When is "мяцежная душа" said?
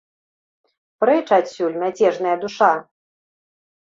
1.83-2.71